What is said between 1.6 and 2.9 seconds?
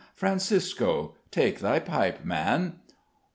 pipe, man!